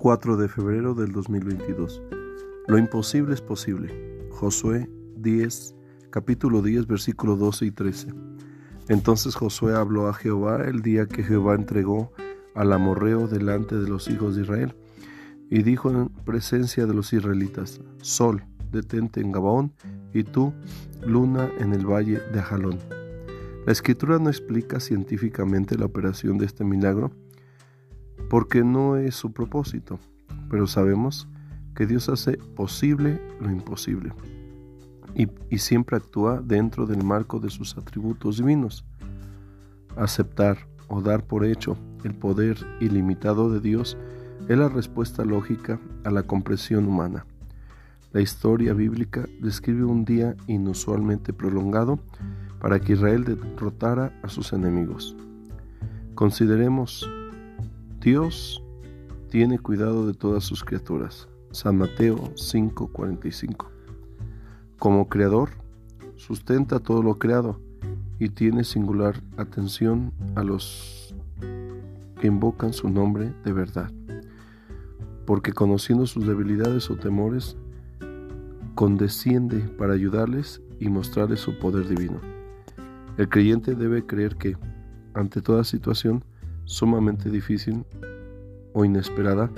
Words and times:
4 0.00 0.38
de 0.38 0.48
febrero 0.48 0.94
del 0.94 1.12
2022. 1.12 2.00
Lo 2.68 2.78
imposible 2.78 3.34
es 3.34 3.42
posible. 3.42 4.28
Josué 4.30 4.88
10, 5.16 5.74
capítulo 6.08 6.62
10, 6.62 6.86
versículo 6.86 7.36
12 7.36 7.66
y 7.66 7.70
13. 7.70 8.08
Entonces 8.88 9.34
Josué 9.34 9.76
habló 9.76 10.08
a 10.08 10.14
Jehová 10.14 10.64
el 10.64 10.80
día 10.80 11.04
que 11.04 11.22
Jehová 11.22 11.54
entregó 11.54 12.12
al 12.54 12.72
amorreo 12.72 13.28
delante 13.28 13.76
de 13.76 13.90
los 13.90 14.08
hijos 14.08 14.36
de 14.36 14.42
Israel, 14.42 14.74
y 15.50 15.62
dijo 15.62 15.90
en 15.90 16.08
presencia 16.08 16.86
de 16.86 16.94
los 16.94 17.12
israelitas, 17.12 17.82
Sol, 18.00 18.42
detente 18.72 19.20
en 19.20 19.32
Gabaón, 19.32 19.74
y 20.14 20.24
tú, 20.24 20.54
luna, 21.04 21.50
en 21.58 21.74
el 21.74 21.84
valle 21.84 22.20
de 22.32 22.40
Ajalón. 22.40 22.78
La 23.66 23.72
escritura 23.72 24.18
no 24.18 24.30
explica 24.30 24.80
científicamente 24.80 25.76
la 25.76 25.84
operación 25.84 26.38
de 26.38 26.46
este 26.46 26.64
milagro, 26.64 27.12
porque 28.30 28.64
no 28.64 28.96
es 28.96 29.16
su 29.16 29.32
propósito, 29.32 29.98
pero 30.48 30.66
sabemos 30.66 31.28
que 31.74 31.86
Dios 31.86 32.08
hace 32.08 32.38
posible 32.56 33.20
lo 33.40 33.50
imposible 33.50 34.12
y, 35.14 35.58
siempre 35.58 35.96
actúa 35.96 36.40
dentro 36.40 36.86
del 36.86 37.04
marco 37.04 37.40
de 37.40 37.50
sus 37.50 37.76
atributos 37.76 38.38
divinos. 38.38 38.84
Aceptar 39.96 40.58
o 40.88 41.02
dar 41.02 41.24
por 41.24 41.44
hecho 41.44 41.76
el 42.04 42.14
poder 42.14 42.56
ilimitado 42.80 43.50
de 43.50 43.60
Dios 43.60 43.98
es 44.48 44.56
la 44.56 44.68
respuesta 44.68 45.24
lógica 45.24 45.80
a 46.04 46.10
la 46.10 46.22
comprensión 46.22 46.86
humana. 46.86 47.26
La 48.12 48.20
historia 48.20 48.72
bíblica 48.74 49.26
describe 49.40 49.84
un 49.84 50.04
día 50.04 50.36
inusualmente 50.46 51.32
prolongado 51.32 51.98
para 52.60 52.78
que 52.78 52.92
Israel 52.92 53.24
derrotara 53.24 54.12
a 54.22 54.28
sus 54.28 54.52
enemigos. 54.52 55.16
Consideremos 56.14 57.08
Dios 58.00 58.62
tiene 59.28 59.58
cuidado 59.58 60.06
de 60.06 60.14
todas 60.14 60.42
sus 60.44 60.64
criaturas. 60.64 61.28
San 61.50 61.76
Mateo 61.76 62.32
5:45. 62.34 63.70
Como 64.78 65.06
creador, 65.10 65.50
sustenta 66.16 66.78
todo 66.78 67.02
lo 67.02 67.16
creado 67.16 67.60
y 68.18 68.30
tiene 68.30 68.64
singular 68.64 69.22
atención 69.36 70.14
a 70.34 70.42
los 70.42 71.14
que 72.18 72.26
invocan 72.26 72.72
su 72.72 72.88
nombre 72.88 73.34
de 73.44 73.52
verdad. 73.52 73.92
Porque 75.26 75.52
conociendo 75.52 76.06
sus 76.06 76.26
debilidades 76.26 76.90
o 76.90 76.96
temores, 76.96 77.58
condesciende 78.76 79.58
para 79.76 79.92
ayudarles 79.92 80.62
y 80.78 80.88
mostrarles 80.88 81.40
su 81.40 81.58
poder 81.58 81.86
divino. 81.86 82.18
El 83.18 83.28
creyente 83.28 83.74
debe 83.74 84.06
creer 84.06 84.36
que, 84.36 84.56
ante 85.12 85.42
toda 85.42 85.64
situación, 85.64 86.24
sumamente 86.70 87.30
difícil 87.30 87.84
o 88.72 88.84
inesperada, 88.84 89.50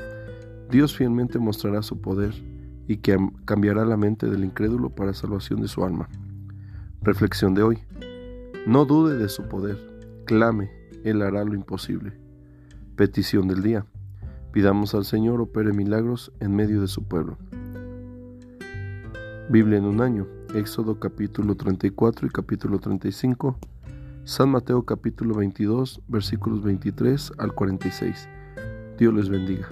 Dios 0.71 0.97
fielmente 0.97 1.39
mostrará 1.39 1.83
su 1.83 2.01
poder 2.01 2.33
y 2.89 2.97
que 2.97 3.19
cambiará 3.45 3.85
la 3.85 3.99
mente 3.99 4.31
del 4.31 4.45
incrédulo 4.45 4.89
para 4.89 5.13
salvación 5.13 5.61
de 5.61 5.69
su 5.69 5.85
alma. 5.85 6.09
Reflexión 7.03 7.53
de 7.55 7.63
hoy. 7.63 7.79
No 8.67 8.87
dude 8.87 9.19
de 9.19 9.29
su 9.29 9.43
poder, 9.43 9.77
clame, 10.25 10.71
Él 11.05 11.21
hará 11.21 11.45
lo 11.45 11.55
imposible. 11.55 12.13
Petición 12.97 13.47
del 13.47 13.63
día. 13.63 13.85
Pidamos 14.53 14.95
al 14.95 15.05
Señor 15.05 15.41
opere 15.41 15.73
milagros 15.73 16.33
en 16.41 16.57
medio 16.57 16.81
de 16.81 16.89
su 16.89 17.05
pueblo. 17.05 17.37
Biblia 19.51 19.79
en 19.79 19.85
un 19.85 20.01
año. 20.01 20.27
Éxodo 20.55 20.99
capítulo 20.99 21.57
34 21.57 22.27
y 22.27 22.31
capítulo 22.31 22.79
35. 22.79 23.59
San 24.25 24.51
Mateo 24.51 24.85
capítulo 24.85 25.35
22 25.35 26.01
versículos 26.07 26.63
23 26.63 27.33
al 27.39 27.55
46. 27.55 28.29
Dios 28.97 29.15
les 29.15 29.29
bendiga. 29.29 29.69